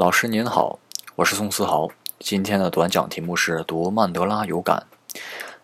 [0.00, 0.78] 老师您好，
[1.16, 1.90] 我是宋思豪。
[2.20, 4.86] 今天的短讲题目是读曼德拉有感。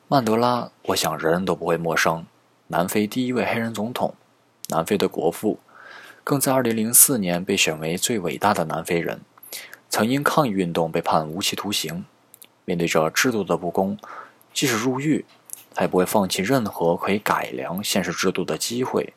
[0.08, 2.26] 曼德拉，我想人人都不会陌生。
[2.66, 4.14] 南非第一位黑人总统，
[4.68, 5.58] 南非的国父，
[6.22, 9.22] 更在2004年被选为最伟大的南非人。
[9.88, 12.04] 曾因抗议运动被判无期徒刑。
[12.66, 13.96] 面对着制度的不公，
[14.52, 15.24] 即使入狱，
[15.74, 19.14] 他也不会放弃任何可以改良现实制度的机会。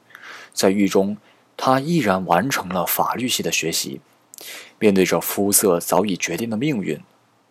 [0.53, 1.17] 在狱中，
[1.57, 3.99] 他毅然完成了法律系的学习。
[4.77, 6.99] 面对着肤色早已决定的命运，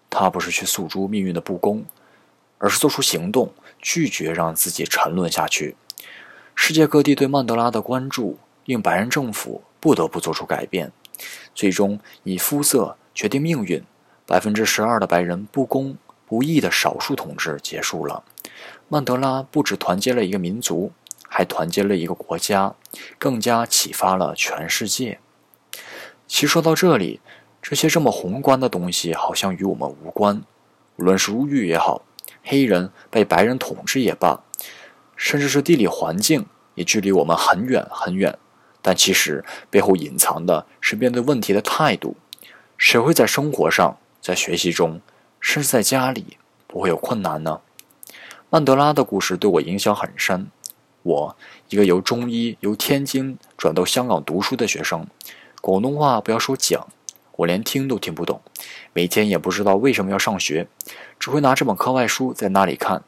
[0.09, 1.84] 他不是去诉诸命运的不公，
[2.59, 5.77] 而是做出行动，拒绝让自己沉沦下去。
[6.55, 10.91] 世界各地对曼德拉的关注，令白人政府不得不做出改变，
[11.55, 13.83] 最终以肤色决定命运，
[14.27, 18.25] 百分之十二的白人不公不义的少数统治结束了。
[18.89, 20.91] 曼德拉不只团结了一个民族，
[21.28, 22.75] 还团结了一个国家，
[23.19, 25.20] 更加启发了全世界。
[26.28, 27.20] 其实说到这里，
[27.62, 30.42] 这些这么宏观的东西好像与我们无关。
[30.96, 32.03] 无论是入狱也好，
[32.42, 34.42] 黑人被白人统治也罢，
[35.16, 36.44] 甚至是地理环境
[36.75, 38.38] 也距离我们很远很远。
[38.83, 42.14] 但其实背后隐藏的是面对问题的态度。
[42.77, 45.00] 谁会在生活上、在学习中，
[45.41, 47.60] 甚至在家里不会有困难呢？
[48.50, 50.48] 曼德拉的故事对我影响很深。
[51.03, 51.36] 我
[51.70, 55.06] 一个由中医由天津转到香港读书的学生。
[55.61, 56.87] 广东话不要说讲，
[57.37, 58.41] 我连听都听不懂，
[58.92, 60.69] 每天也不知道为什么要上学，
[61.19, 63.03] 只会拿这本课外书在那里看。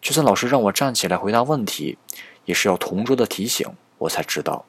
[0.00, 1.98] 就算老师让我站起来回答问题，
[2.44, 3.68] 也是要同桌的提醒，
[3.98, 4.64] 我才知道。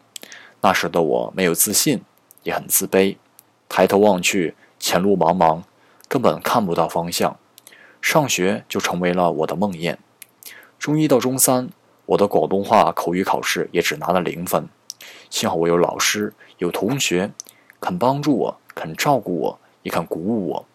[0.61, 2.01] 那时的我没有自信，
[2.43, 3.17] 也很自卑。
[3.69, 5.61] 抬头望去，前路茫茫，
[6.07, 7.37] 根本看不到方向。
[8.01, 9.97] 上学就成为了我的梦魇。
[10.79, 11.69] 中一到中三，
[12.07, 14.67] 我的广东话口语考试也只拿了零分。
[15.29, 17.31] 幸好我有老师，有同学，
[17.79, 20.65] 肯帮助我，肯照顾我，也肯鼓舞我。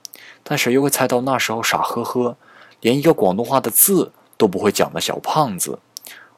[0.42, 2.36] 但谁又会猜到那时候傻呵呵，
[2.80, 5.78] 连一个广东话的字都不会讲的小胖子，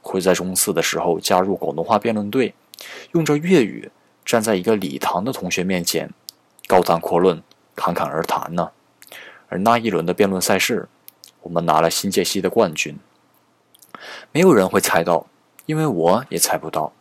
[0.00, 2.54] 会在中四的时候加入广东话辩论队，
[3.12, 3.90] 用着粤语
[4.24, 6.10] 站在一个礼堂的同学面前，
[6.66, 7.42] 高谈阔论，
[7.74, 8.70] 侃侃而谈呢？
[9.48, 10.88] 而那一轮的辩论赛事，
[11.42, 12.98] 我们拿了新界西的冠军。
[14.32, 15.26] 没有人会猜到，
[15.66, 16.92] 因为我也猜不到。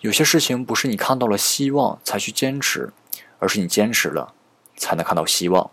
[0.00, 2.90] 有些事情不是你看到了希望才去坚持，
[3.38, 4.32] 而是你坚持了，
[4.74, 5.70] 才能看到希望。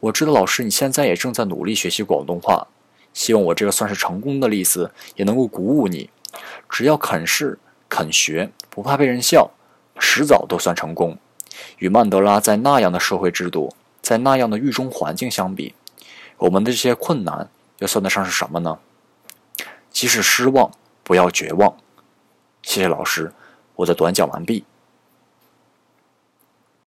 [0.00, 2.66] 我知道老师你现在也正在努力学习广东话，
[3.12, 6.10] 希望我这个算是成功的例子也能够鼓舞你。
[6.68, 7.56] 只要肯试
[7.88, 9.52] 肯学，不怕被人笑，
[10.00, 11.16] 迟早都算成功。
[11.78, 13.72] 与曼德拉在那样的社会制度，
[14.02, 15.76] 在那样的狱中环境相比，
[16.38, 17.48] 我们的这些困难
[17.78, 18.80] 又算得上是什么呢？
[19.92, 20.72] 即使失望，
[21.04, 21.76] 不要绝望。
[22.62, 23.32] 谢谢老师。
[23.76, 24.64] 我的短讲完毕。